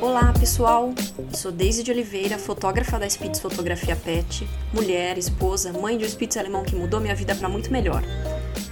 [0.00, 0.94] Olá pessoal,
[1.32, 6.36] sou Deise de Oliveira, fotógrafa da Spitz Fotografia Pet, mulher, esposa, mãe de um Spitz
[6.36, 8.04] alemão que mudou minha vida para muito melhor.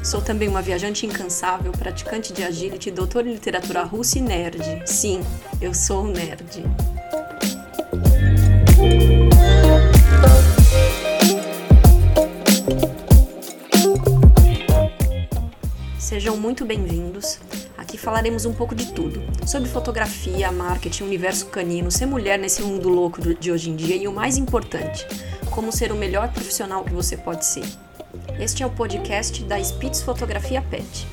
[0.05, 4.83] Sou também uma viajante incansável, praticante de agility, doutora em literatura russa e nerd.
[4.87, 5.21] Sim,
[5.61, 6.65] eu sou um nerd.
[16.17, 17.39] Sejam muito bem-vindos.
[17.77, 22.89] Aqui falaremos um pouco de tudo: sobre fotografia, marketing, universo canino, ser mulher nesse mundo
[22.89, 25.07] louco de hoje em dia e o mais importante,
[25.55, 27.67] como ser o melhor profissional que você pode ser.
[28.41, 31.07] Este é o podcast da Spitz Fotografia Pet.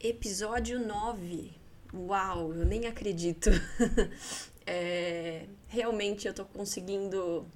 [0.00, 1.52] Episódio 9.
[1.94, 3.50] Uau, eu nem acredito.
[4.66, 7.46] é, realmente eu tô conseguindo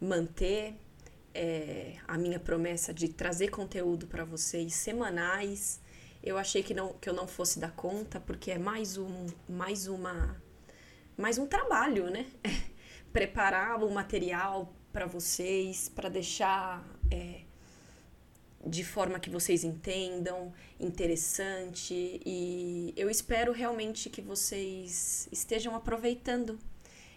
[0.00, 0.74] manter
[1.34, 5.80] é, a minha promessa de trazer conteúdo para vocês semanais.
[6.22, 9.88] Eu achei que, não, que eu não fosse dar conta, porque é mais um, mais
[9.88, 10.40] uma,
[11.18, 12.26] mais um trabalho, né?
[13.12, 17.40] Preparar o material para vocês, para deixar é,
[18.66, 22.20] de forma que vocês entendam, interessante.
[22.24, 26.58] E eu espero realmente que vocês estejam aproveitando.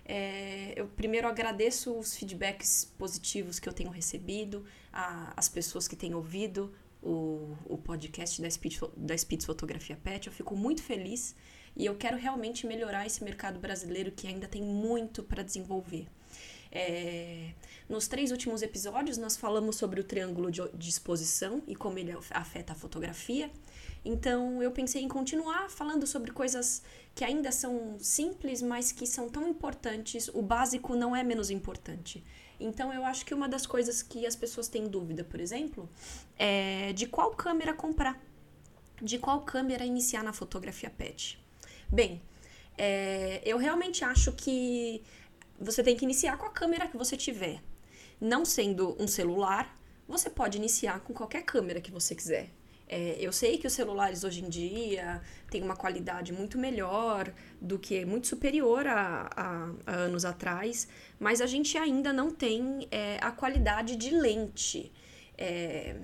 [0.09, 5.97] É, eu primeiro agradeço os feedbacks positivos que eu tenho recebido, a, as pessoas que
[5.97, 10.27] têm ouvido o, o podcast da Spitz, da Fotografia Pet.
[10.27, 11.35] Eu fico muito feliz
[11.75, 16.07] e eu quero realmente melhorar esse mercado brasileiro que ainda tem muito para desenvolver.
[16.71, 17.51] É,
[17.89, 22.73] nos três últimos episódios, nós falamos sobre o triângulo de, exposição e como ele afeta
[22.73, 23.49] a fotografia.
[24.03, 26.81] Então, eu pensei em continuar falando sobre coisas
[27.15, 30.29] que ainda são simples, mas que são tão importantes.
[30.33, 32.23] O básico não é menos importante.
[32.59, 35.89] Então, eu acho que uma das coisas que as pessoas têm dúvida, por exemplo,
[36.37, 38.21] é de qual câmera comprar,
[39.01, 41.39] de qual câmera iniciar na fotografia PET.
[41.89, 42.21] Bem,
[42.77, 45.01] é, eu realmente acho que
[45.59, 47.61] você tem que iniciar com a câmera que você tiver.
[48.19, 52.49] Não sendo um celular, você pode iniciar com qualquer câmera que você quiser.
[52.89, 57.77] É, eu sei que os celulares hoje em dia têm uma qualidade muito melhor do
[57.77, 60.87] que muito superior a, a, a anos atrás,
[61.19, 64.93] mas a gente ainda não tem é, a qualidade de lente.
[65.37, 65.97] É,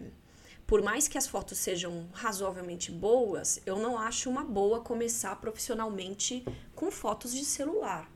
[0.68, 6.44] por mais que as fotos sejam razoavelmente boas, eu não acho uma boa começar profissionalmente
[6.76, 8.13] com fotos de celular.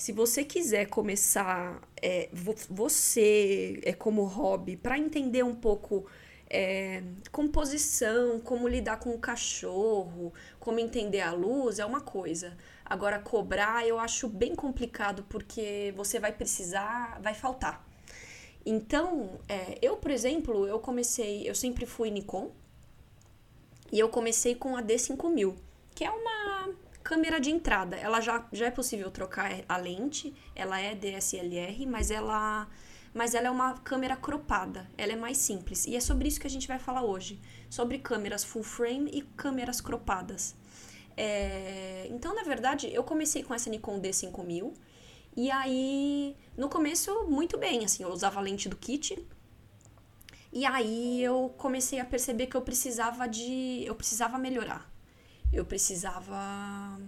[0.00, 2.30] Se você quiser começar é,
[2.70, 6.06] você é, como hobby para entender um pouco
[6.48, 12.56] é, composição, como lidar com o cachorro, como entender a luz, é uma coisa.
[12.82, 17.86] Agora, cobrar eu acho bem complicado porque você vai precisar, vai faltar.
[18.64, 22.50] Então, é, eu, por exemplo, eu comecei, eu sempre fui Nikon
[23.92, 25.54] e eu comecei com a D5000,
[25.94, 30.80] que é uma câmera de entrada, ela já, já é possível trocar a lente, ela
[30.80, 32.68] é DSLR, mas ela,
[33.14, 35.86] mas ela é uma câmera cropada, ela é mais simples.
[35.86, 39.22] E é sobre isso que a gente vai falar hoje, sobre câmeras full frame e
[39.22, 40.54] câmeras cropadas.
[41.16, 44.72] É, então, na verdade, eu comecei com essa Nikon D5000,
[45.36, 49.16] e aí, no começo, muito bem, assim, eu usava a lente do kit,
[50.52, 53.84] e aí eu comecei a perceber que eu precisava de.
[53.86, 54.89] eu precisava melhorar
[55.52, 56.98] eu precisava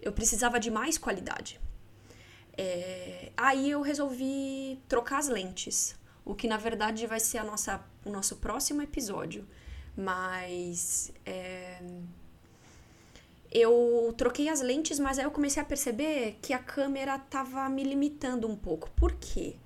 [0.00, 1.60] eu precisava de mais qualidade.
[2.56, 7.84] É, aí eu resolvi trocar as lentes, o que na verdade vai ser a nossa,
[8.04, 9.46] o nosso próximo episódio.
[9.96, 11.80] Mas é,
[13.50, 17.82] eu troquei as lentes, mas aí eu comecei a perceber que a câmera estava me
[17.82, 18.90] limitando um pouco.
[18.90, 19.56] Por quê?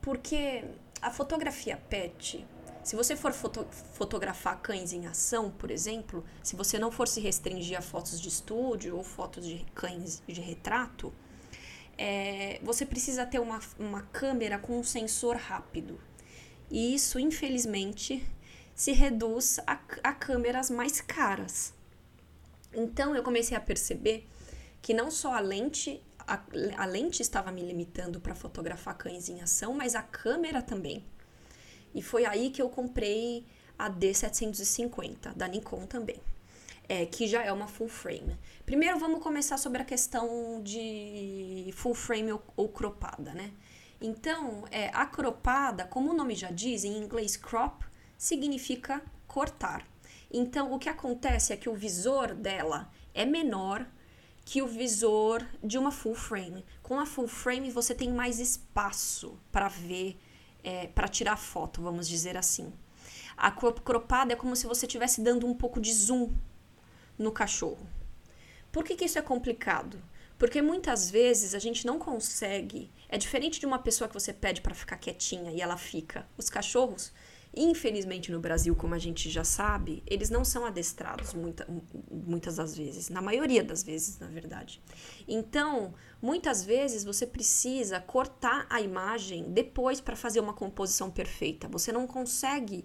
[0.00, 0.64] Porque
[1.00, 2.46] a fotografia PET
[2.86, 7.20] se você for foto fotografar cães em ação, por exemplo, se você não for se
[7.20, 11.12] restringir a fotos de estúdio ou fotos de cães de retrato,
[11.98, 15.98] é, você precisa ter uma, uma câmera com um sensor rápido.
[16.70, 18.24] E isso, infelizmente,
[18.72, 21.74] se reduz a, a câmeras mais caras.
[22.72, 24.28] Então eu comecei a perceber
[24.80, 26.40] que não só a lente, a,
[26.76, 31.04] a lente estava me limitando para fotografar cães em ação, mas a câmera também.
[31.96, 33.46] E foi aí que eu comprei
[33.78, 36.20] a D750, da Nikon também.
[36.88, 38.36] É, que já é uma full frame.
[38.64, 43.50] Primeiro vamos começar sobre a questão de full frame ou, ou cropada, né?
[44.00, 47.82] Então, é, a cropada, como o nome já diz, em inglês crop,
[48.16, 49.84] significa cortar.
[50.30, 53.84] Então, o que acontece é que o visor dela é menor
[54.44, 56.64] que o visor de uma full frame.
[56.82, 60.16] Com a full frame você tem mais espaço para ver,
[60.66, 62.72] é, para tirar foto, vamos dizer assim.
[63.36, 66.34] A cropada é como se você estivesse dando um pouco de zoom
[67.16, 67.86] no cachorro.
[68.72, 70.02] Por que, que isso é complicado?
[70.36, 72.90] Porque muitas vezes a gente não consegue.
[73.08, 76.26] É diferente de uma pessoa que você pede para ficar quietinha e ela fica.
[76.36, 77.12] Os cachorros,
[77.56, 81.66] infelizmente no Brasil, como a gente já sabe, eles não são adestrados muita,
[82.10, 83.08] muitas das vezes.
[83.08, 84.82] Na maioria das vezes, na verdade.
[85.26, 91.66] Então, muitas vezes você precisa cortar a imagem depois para fazer uma composição perfeita.
[91.68, 92.84] Você não consegue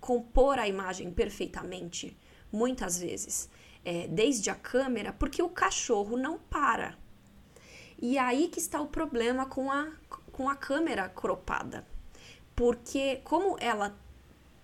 [0.00, 2.16] compor a imagem perfeitamente
[2.50, 3.48] muitas vezes
[3.84, 6.96] é, desde a câmera, porque o cachorro não para.
[8.00, 9.90] E aí que está o problema com a,
[10.30, 11.86] com a câmera cropada.
[12.54, 13.96] Porque como ela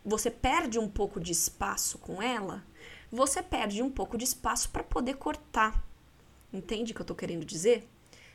[0.04, 2.64] você perde um pouco de espaço com ela,
[3.10, 5.82] você perde um pouco de espaço para poder cortar.
[6.52, 7.88] Entende o que eu estou querendo dizer?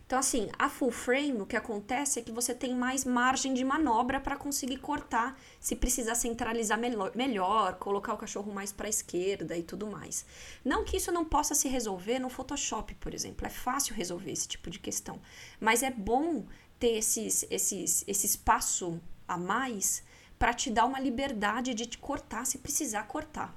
[0.10, 3.64] Então, assim, a full frame, o que acontece é que você tem mais margem de
[3.64, 8.90] manobra para conseguir cortar, se precisar centralizar melhor, melhor colocar o cachorro mais para a
[8.90, 10.26] esquerda e tudo mais.
[10.66, 13.46] Não que isso não possa se resolver no Photoshop, por exemplo.
[13.46, 15.22] É fácil resolver esse tipo de questão.
[15.60, 16.44] Mas é bom
[16.80, 20.02] ter esses, esses, esse espaço a mais
[20.40, 23.54] para te dar uma liberdade de te cortar se precisar cortar.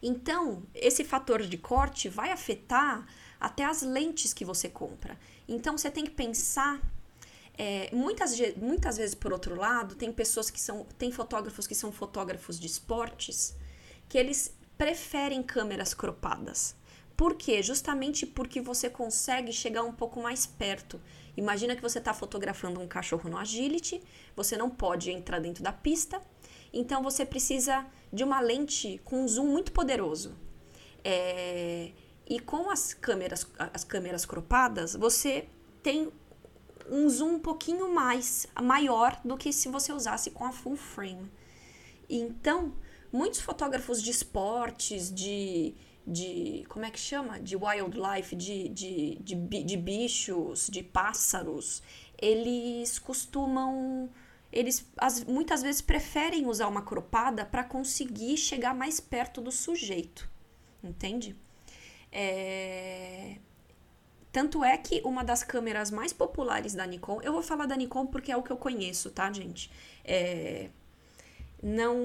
[0.00, 3.04] Então, esse fator de corte vai afetar
[3.40, 5.18] até as lentes que você compra.
[5.48, 6.80] Então você tem que pensar.
[7.56, 10.86] É, muitas, muitas vezes, por outro lado, tem pessoas que são.
[10.96, 13.56] Tem fotógrafos que são fotógrafos de esportes
[14.08, 16.76] que eles preferem câmeras cropadas.
[17.16, 17.62] Por quê?
[17.62, 21.00] Justamente porque você consegue chegar um pouco mais perto.
[21.38, 24.02] Imagina que você está fotografando um cachorro no agility,
[24.34, 26.20] você não pode entrar dentro da pista,
[26.72, 30.34] então você precisa de uma lente com um zoom muito poderoso.
[31.04, 31.92] É,
[32.28, 35.48] e com as câmeras, as câmeras cropadas, você
[35.80, 36.12] tem
[36.90, 41.30] um zoom um pouquinho mais maior do que se você usasse com a full frame.
[42.10, 42.72] Então,
[43.12, 45.72] muitos fotógrafos de esportes, de,
[46.08, 47.38] de como é que chama?
[47.38, 51.82] De wildlife, de, de, de, de bichos, de pássaros,
[52.18, 54.08] eles costumam
[54.52, 60.28] eles as, muitas vezes preferem usar uma cropada para conseguir chegar mais perto do sujeito,
[60.82, 61.36] entende?
[62.10, 63.36] É...
[64.32, 68.06] Tanto é que uma das câmeras mais populares da Nikon, eu vou falar da Nikon
[68.06, 69.70] porque é o que eu conheço, tá, gente?
[70.04, 70.70] É...
[71.62, 71.96] Não,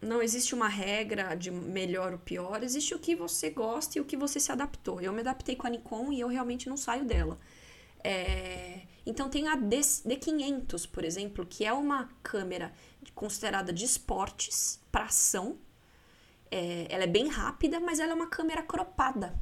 [0.00, 4.04] não existe uma regra de melhor ou pior, existe o que você gosta e o
[4.04, 5.00] que você se adaptou.
[5.00, 7.38] Eu me adaptei com a Nikon e eu realmente não saio dela.
[8.04, 8.82] É...
[9.06, 12.72] Então tem a D, D500, por exemplo, que é uma câmera
[13.14, 15.58] considerada de esportes para ação,
[16.50, 19.34] é, ela é bem rápida, mas ela é uma câmera cropada.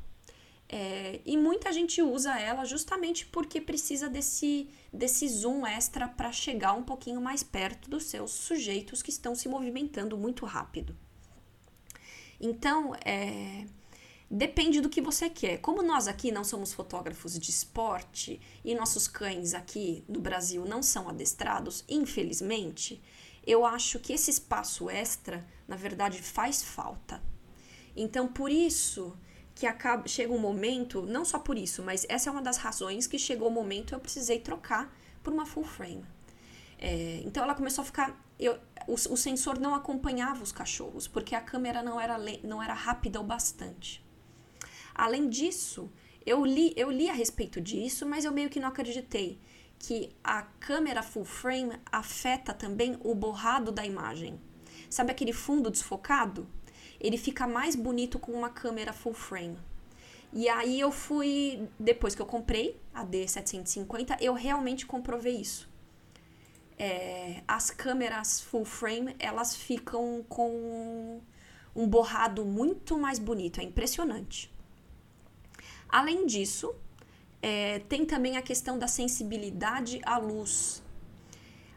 [0.69, 6.73] É, e muita gente usa ela justamente porque precisa desse, desse zoom extra para chegar
[6.73, 10.97] um pouquinho mais perto dos seus sujeitos que estão se movimentando muito rápido.
[12.41, 13.67] Então, é,
[14.31, 15.59] depende do que você quer.
[15.59, 20.83] Como nós aqui não somos fotógrafos de esporte e nossos cães aqui no Brasil não
[20.83, 23.03] são adestrados, infelizmente,
[23.47, 27.23] eu acho que esse espaço extra, na verdade, faz falta.
[27.95, 29.17] Então, por isso
[29.55, 33.07] que acaba, chega um momento, não só por isso, mas essa é uma das razões
[33.07, 34.93] que chegou o momento eu precisei trocar
[35.23, 36.05] por uma full frame.
[36.79, 38.21] É, então ela começou a ficar.
[38.39, 38.59] Eu,
[38.89, 43.21] o, o, sensor não acompanhava os cachorros, porque a câmera não era, não era rápida
[43.21, 44.05] o bastante.
[44.95, 45.91] Além disso,
[46.27, 49.41] eu li, eu li a respeito disso, mas eu meio que não acreditei
[49.79, 54.41] que a câmera full frame afeta também o borrado da imagem.
[54.91, 56.49] Sabe aquele fundo desfocado?
[57.05, 59.59] Ele fica mais bonito com uma câmera full frame.
[60.33, 65.69] E aí eu fui, depois que eu comprei a D750, eu realmente comprovei isso.
[66.79, 71.21] É, as câmeras full frame, elas ficam com
[71.77, 74.51] um borrado muito mais bonito, é impressionante.
[75.87, 76.75] Além disso,
[77.43, 80.83] é, tem também a questão da sensibilidade à luz.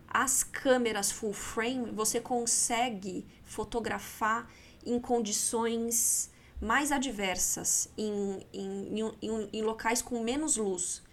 [0.08, 4.50] As câmeras full frame você consegue fotografar
[4.90, 11.04] em condições mais adversas, em, em, em, em locais com menos luz,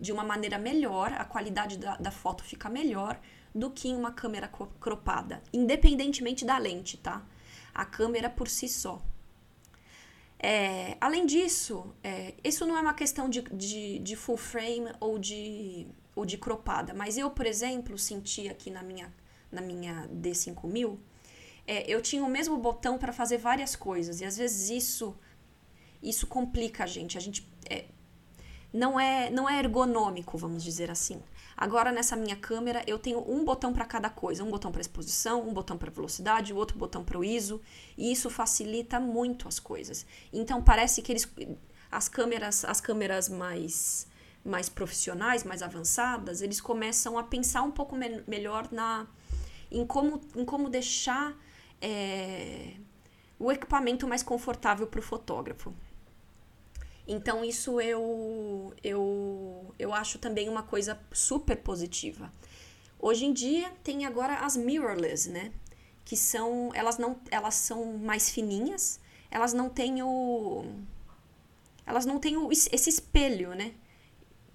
[0.00, 3.20] de uma maneira melhor, a qualidade da, da foto fica melhor
[3.54, 4.48] do que em uma câmera
[4.80, 7.24] cropada, independentemente da lente, tá?
[7.72, 9.00] A câmera por si só.
[10.38, 15.18] É, além disso, é, isso não é uma questão de, de, de, full frame ou
[15.18, 19.14] de, ou de cropada, mas eu, por exemplo, senti aqui na minha,
[19.50, 20.98] na minha D5000,
[21.66, 25.14] é, eu tinha o mesmo botão para fazer várias coisas, e às vezes isso
[26.02, 27.16] isso complica a gente.
[27.16, 27.86] A gente é,
[28.72, 31.22] não é não é ergonômico, vamos dizer assim.
[31.56, 35.48] Agora nessa minha câmera eu tenho um botão para cada coisa, um botão para exposição,
[35.48, 37.60] um botão para velocidade, o outro botão para o ISO,
[37.96, 40.04] e isso facilita muito as coisas.
[40.32, 41.28] Então parece que eles
[41.90, 44.06] as câmeras, as câmeras mais
[44.44, 49.06] mais profissionais, mais avançadas, eles começam a pensar um pouco me melhor na
[49.70, 51.34] em como, em como deixar
[51.84, 52.72] é,
[53.38, 55.74] o equipamento mais confortável para o fotógrafo.
[57.06, 62.32] Então isso eu, eu, eu acho também uma coisa super positiva.
[62.98, 65.52] Hoje em dia tem agora as mirrorless, né?
[66.06, 68.98] Que são elas não elas são mais fininhas,
[69.30, 70.64] elas não têm o
[71.84, 73.74] elas não têm o, esse espelho, né?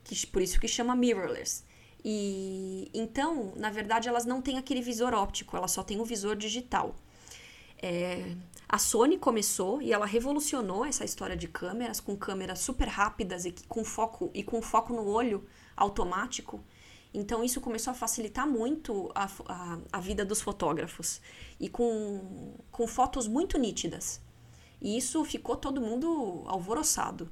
[0.04, 1.64] Que, por isso que chama mirrorless.
[2.04, 6.36] E então, na verdade, elas não têm aquele visor óptico, elas só têm o visor
[6.36, 6.96] digital.
[7.82, 8.36] É,
[8.68, 13.54] a Sony começou e ela revolucionou essa história de câmeras, com câmeras super rápidas e
[13.68, 16.64] com foco e com foco no olho automático.
[17.14, 21.22] Então isso começou a facilitar muito a, a, a vida dos fotógrafos
[21.60, 24.22] e com, com fotos muito nítidas.
[24.82, 27.30] E isso ficou todo mundo alvoroçado.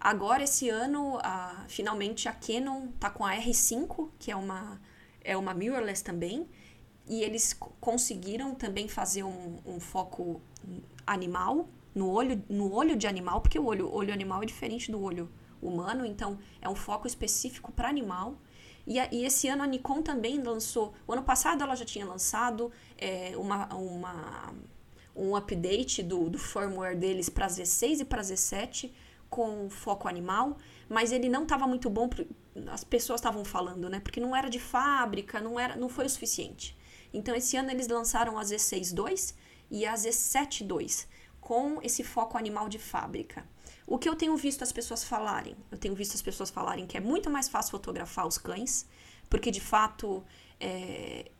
[0.00, 4.80] Agora, esse ano, a, finalmente a Canon tá com a R5, que é uma,
[5.22, 6.48] é uma mirrorless também,
[7.06, 10.40] e eles conseguiram também fazer um, um, foco
[11.06, 15.02] animal no olho, no olho de animal, porque o olho, olho animal é diferente do
[15.02, 15.30] olho
[15.60, 18.36] humano, então é um foco específico para animal.
[18.86, 20.94] E, a, e, esse ano a Nikon também lançou.
[21.06, 24.54] O ano passado ela já tinha lançado é, uma, uma,
[25.14, 28.90] um update do, do firmware deles para Z6 e para Z7
[29.30, 30.58] com foco animal,
[30.88, 32.08] mas ele não estava muito bom.
[32.68, 34.00] As pessoas estavam falando, né?
[34.00, 36.76] Porque não era de fábrica, não era, não foi o suficiente.
[37.14, 39.34] Então esse ano eles lançaram a Z6 II
[39.70, 40.88] e a Z7 II
[41.40, 43.46] com esse foco animal de fábrica.
[43.86, 45.56] O que eu tenho visto as pessoas falarem?
[45.70, 48.86] Eu tenho visto as pessoas falarem que é muito mais fácil fotografar os cães,
[49.28, 50.24] porque de fato
[50.58, 51.30] é,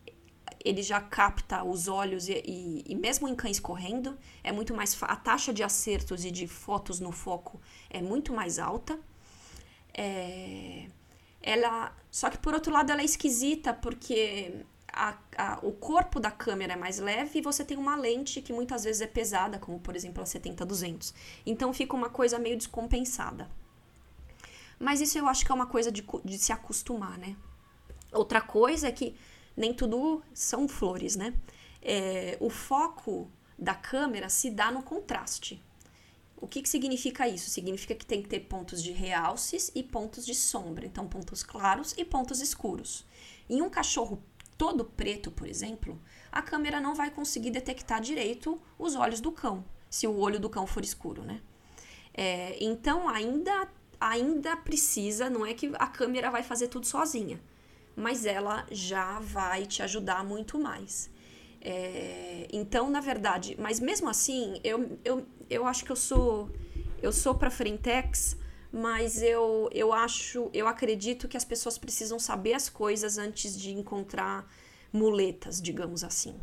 [0.65, 4.97] ele já capta os olhos e, e, e, mesmo em cães correndo, é muito mais
[5.03, 8.99] a taxa de acertos e de fotos no foco é muito mais alta.
[9.93, 10.87] É,
[11.41, 14.65] ela, só que por outro lado ela é esquisita porque
[14.95, 18.53] a, a, o corpo da câmera é mais leve e você tem uma lente que
[18.53, 21.13] muitas vezes é pesada, como por exemplo a 70-200.
[21.45, 23.51] Então fica uma coisa meio descompensada.
[24.79, 27.37] Mas isso eu acho que é uma coisa de, de se acostumar, né?
[28.13, 29.17] Outra coisa é que
[29.57, 31.35] nem tudo são flores, né?
[31.83, 35.63] É, o foco da câmera se dá no contraste.
[36.37, 37.51] O que, que significa isso?
[37.51, 41.95] Significa que tem que ter pontos de realces e pontos de sombra, então pontos claros
[41.97, 43.05] e pontos escuros.
[43.49, 44.23] Em um cachorro
[44.57, 49.65] todo preto, por exemplo, a câmera não vai conseguir detectar direito os olhos do cão,
[49.91, 51.41] se o olho do cão for escuro, né?
[52.13, 53.69] É, então ainda
[54.01, 57.41] ainda precisa, não é que a câmera vai fazer tudo sozinha
[57.97, 61.11] mas ela já vai te ajudar muito mais.
[61.61, 66.51] É, então, na verdade, mas mesmo assim, eu, eu, eu acho que eu sou
[67.03, 68.37] eu sou para frentex,
[68.75, 73.71] mas eu, eu acho, eu acredito que as pessoas precisam saber as coisas antes de
[73.71, 74.53] encontrar
[74.93, 76.35] muletas, digamos assim.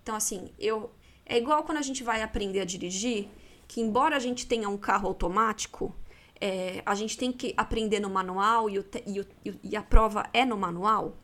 [0.00, 0.92] Então, assim, eu
[1.26, 3.28] é igual quando a gente vai aprender a dirigir,
[3.66, 5.92] que embora a gente tenha um carro automático,
[6.40, 9.26] é, a gente tem que aprender no manual e, o, e, o,
[9.64, 11.16] e a prova é no manual,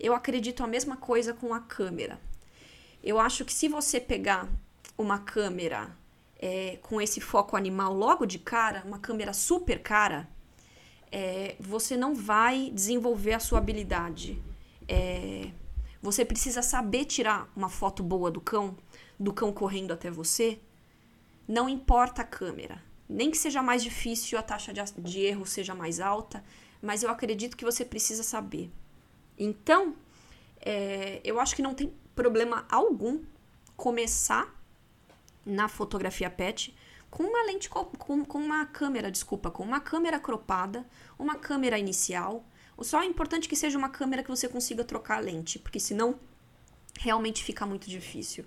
[0.00, 2.18] eu acredito a mesma coisa com a câmera.
[3.04, 4.48] Eu acho que se você pegar
[4.96, 5.94] uma câmera
[6.38, 10.28] é, com esse foco animal logo de cara, uma câmera super cara,
[11.10, 14.42] é, você não vai desenvolver a sua habilidade.
[14.88, 15.50] É,
[16.02, 18.76] você precisa saber tirar uma foto boa do cão,
[19.18, 20.60] do cão correndo até você.
[21.48, 25.74] Não importa a câmera nem que seja mais difícil, a taxa de, de erro seja
[25.74, 26.44] mais alta,
[26.82, 28.70] mas eu acredito que você precisa saber.
[29.38, 29.94] Então,
[30.60, 33.22] é, eu acho que não tem problema algum
[33.76, 34.54] começar
[35.46, 36.76] na fotografia PET
[37.08, 37.84] com uma lente, com,
[38.24, 40.84] com uma câmera, desculpa, com uma câmera cropada,
[41.18, 42.44] uma câmera inicial.
[42.82, 46.18] Só é importante que seja uma câmera que você consiga trocar a lente, porque senão
[46.98, 48.44] realmente fica muito difícil.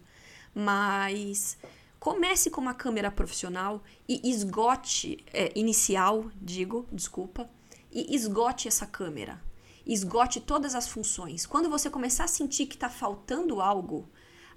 [0.53, 1.57] Mas
[1.99, 7.49] Comece com uma câmera profissional e esgote, é, inicial, digo, desculpa,
[7.91, 9.41] e esgote essa câmera.
[9.85, 11.45] Esgote todas as funções.
[11.45, 14.07] Quando você começar a sentir que está faltando algo,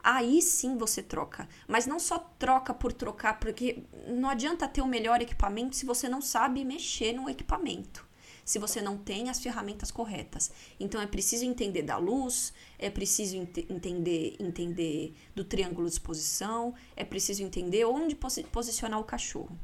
[0.03, 1.49] aí sim você troca.
[1.67, 6.09] Mas não só troca por trocar, porque não adianta ter o melhor equipamento se você
[6.09, 8.11] não sabe mexer no equipamento
[8.45, 10.51] se você não tem as ferramentas corretas.
[10.79, 16.75] Então é preciso entender da luz, é preciso ent entender entender do triângulo de exposição,
[16.97, 19.57] é preciso entender onde posi posicionar o cachorro.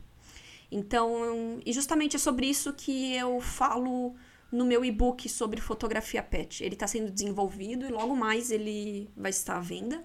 [0.71, 4.15] Então, e justamente é sobre isso que eu falo
[4.53, 6.63] no meu e-book sobre fotografia pet.
[6.63, 10.05] Ele está sendo desenvolvido e logo mais ele vai estar à venda.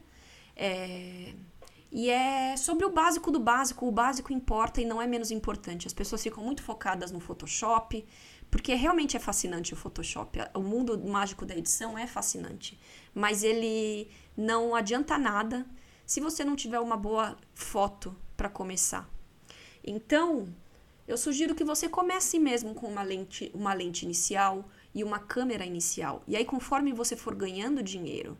[0.55, 1.33] É...
[1.95, 3.87] E é sobre o básico do básico.
[3.87, 5.85] O básico importa e não é menos importante.
[5.85, 8.03] As pessoas ficam muito focadas no Photoshop,
[8.49, 10.39] porque realmente é fascinante o Photoshop.
[10.55, 12.79] O mundo mágico da edição é fascinante.
[13.13, 15.67] Mas ele não adianta nada
[16.03, 19.07] se você não tiver uma boa foto para começar.
[19.83, 20.47] Então,
[21.07, 25.65] eu sugiro que você comece mesmo com uma lente, uma lente inicial e uma câmera
[25.65, 26.23] inicial.
[26.27, 28.37] E aí, conforme você for ganhando dinheiro,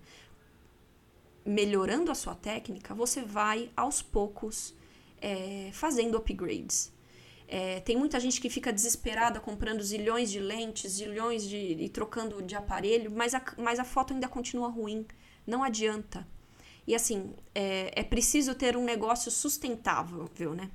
[1.46, 4.74] melhorando a sua técnica, você vai aos poucos
[5.22, 6.92] é, fazendo upgrades.
[7.48, 11.58] É, tem muita gente que fica desesperada comprando zilhões de lentes, zilhões de.
[11.58, 15.06] e trocando de aparelho, mas a, mas a foto ainda continua ruim.
[15.46, 16.28] Não adianta.
[16.88, 20.72] E assim, é, é preciso ter um negócio sustentável, viu, né?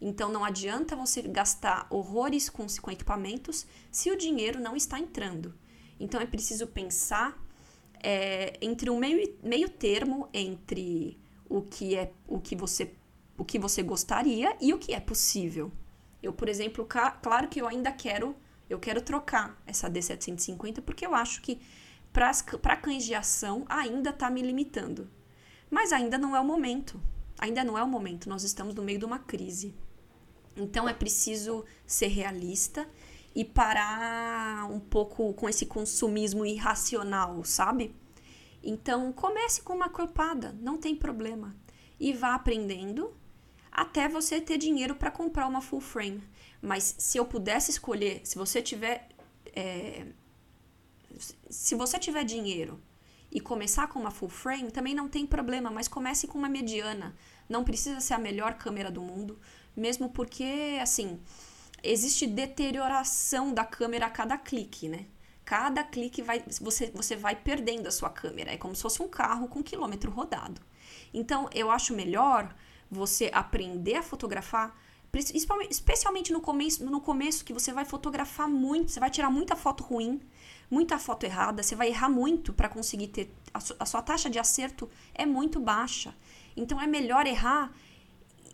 [0.00, 5.54] Então não adianta você gastar horrores com, com equipamentos se o dinheiro não está entrando.
[5.98, 7.40] Então é preciso pensar
[8.04, 11.18] é, entre um meio, meio termo entre
[11.48, 12.92] o que é o que você
[13.36, 15.72] o que você gostaria e o que é possível.
[16.22, 18.36] Eu, por exemplo, claro que eu ainda quero
[18.68, 21.58] eu quero trocar essa D750 porque eu acho que
[22.12, 25.10] para cães de ação ainda está me limitando.
[25.70, 27.00] Mas ainda não é o momento.
[27.38, 28.28] Ainda não é o momento.
[28.28, 29.74] Nós estamos no meio de uma crise.
[30.56, 32.86] Então é preciso ser realista
[33.34, 37.94] e parar um pouco com esse consumismo irracional, sabe?
[38.62, 41.54] Então comece com uma copada, não tem problema.
[41.98, 43.14] E vá aprendendo
[43.70, 46.22] até você ter dinheiro para comprar uma full frame.
[46.62, 49.08] Mas se eu pudesse escolher, se você tiver.
[49.54, 50.06] É,
[51.50, 52.80] se você tiver dinheiro
[53.30, 57.14] e começar com uma full frame, também não tem problema, mas comece com uma mediana.
[57.48, 59.38] Não precisa ser a melhor câmera do mundo,
[59.76, 61.20] mesmo porque, assim,
[61.84, 65.06] existe deterioração da câmera a cada clique, né?
[65.44, 68.52] Cada clique vai, você, você vai perdendo a sua câmera.
[68.52, 70.60] É como se fosse um carro com quilômetro rodado.
[71.12, 72.54] Então, eu acho melhor
[72.90, 74.74] você aprender a fotografar,
[75.12, 79.84] especialmente no começo, no começo que você vai fotografar muito, você vai tirar muita foto
[79.84, 80.20] ruim,
[80.70, 83.34] muita foto errada, você vai errar muito para conseguir ter.
[83.52, 86.14] A, su, a sua taxa de acerto é muito baixa.
[86.56, 87.72] Então, é melhor errar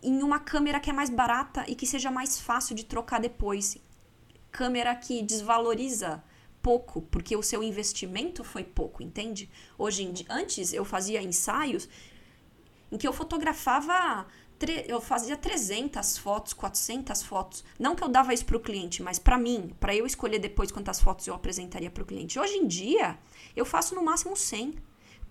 [0.01, 3.77] em uma câmera que é mais barata e que seja mais fácil de trocar depois.
[4.51, 6.23] Câmera que desvaloriza
[6.61, 9.49] pouco, porque o seu investimento foi pouco, entende?
[9.77, 11.87] Hoje em dia, antes eu fazia ensaios
[12.91, 14.27] em que eu fotografava
[14.87, 17.63] eu fazia 300 fotos, 400 fotos.
[17.79, 20.71] Não que eu dava isso para o cliente, mas para mim, para eu escolher depois
[20.71, 22.39] quantas fotos eu apresentaria para o cliente.
[22.39, 23.17] Hoje em dia,
[23.55, 24.75] eu faço no máximo 100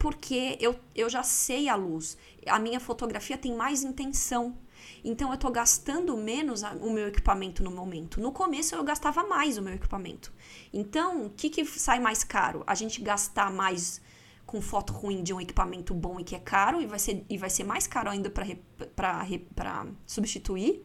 [0.01, 2.17] porque eu, eu já sei a luz.
[2.47, 4.57] A minha fotografia tem mais intenção.
[5.05, 8.19] Então eu estou gastando menos o meu equipamento no momento.
[8.19, 10.33] No começo eu gastava mais o meu equipamento.
[10.73, 12.65] Então, o que, que sai mais caro?
[12.67, 14.01] A gente gastar mais
[14.47, 17.37] com foto ruim de um equipamento bom e que é caro e vai ser, e
[17.37, 20.83] vai ser mais caro ainda para substituir.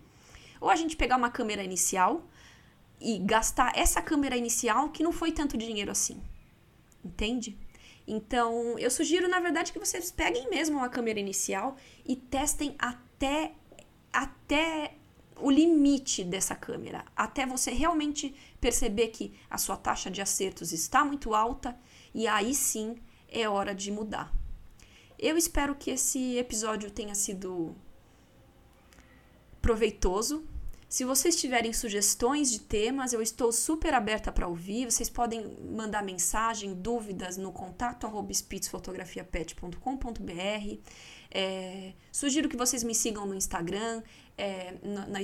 [0.59, 2.21] Ou a gente pegar uma câmera inicial
[2.99, 6.21] e gastar essa câmera inicial que não foi tanto dinheiro assim.
[7.03, 7.57] Entende?
[8.07, 13.53] Então, eu sugiro, na verdade, que vocês peguem mesmo uma câmera inicial e testem até,
[14.13, 14.93] até
[15.37, 21.03] o limite dessa câmera, até você realmente perceber que a sua taxa de acertos está
[21.03, 21.77] muito alta
[22.13, 22.95] e aí sim
[23.27, 24.33] é hora de mudar.
[25.17, 27.75] Eu espero que esse episódio tenha sido
[29.61, 30.45] proveitoso
[30.87, 34.89] se vocês tiverem sugestões de temas, eu estou super aberta para ouvir.
[34.89, 40.79] Vocês podem mandar mensagem, dúvidas no contato spitsfotografiapet.com.br.
[41.31, 44.01] É, sugiro que vocês me sigam no Instagram,
[44.37, 45.19] é, no, no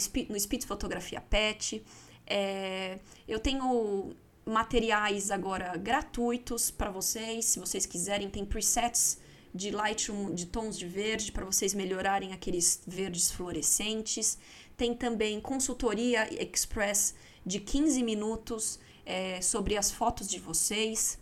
[1.29, 1.81] Pet.
[2.27, 4.13] É, eu tenho
[4.45, 9.19] materiais agora gratuitos para vocês, se vocês quiserem, tem presets
[9.53, 14.37] de Lightroom de tons de verde para vocês melhorarem aqueles verdes fluorescentes.
[14.81, 17.13] Tem também consultoria express
[17.45, 21.19] de 15 minutos é, sobre as fotos de vocês,